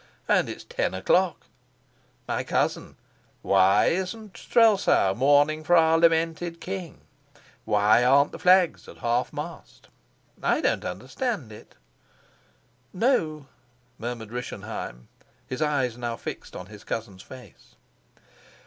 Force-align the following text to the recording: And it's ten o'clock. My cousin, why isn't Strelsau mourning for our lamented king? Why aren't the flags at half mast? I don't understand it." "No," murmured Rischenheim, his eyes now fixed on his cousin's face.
And 0.27 0.49
it's 0.49 0.63
ten 0.63 0.95
o'clock. 0.95 1.45
My 2.27 2.43
cousin, 2.43 2.95
why 3.43 3.85
isn't 3.89 4.35
Strelsau 4.35 5.13
mourning 5.13 5.63
for 5.63 5.75
our 5.75 5.99
lamented 5.99 6.59
king? 6.59 7.01
Why 7.65 8.03
aren't 8.03 8.31
the 8.31 8.39
flags 8.39 8.87
at 8.87 8.97
half 8.97 9.31
mast? 9.31 9.89
I 10.41 10.59
don't 10.59 10.85
understand 10.85 11.51
it." 11.51 11.75
"No," 12.91 13.45
murmured 13.99 14.31
Rischenheim, 14.31 15.07
his 15.45 15.61
eyes 15.61 15.95
now 15.99 16.15
fixed 16.17 16.55
on 16.55 16.65
his 16.65 16.83
cousin's 16.83 17.21
face. 17.21 17.75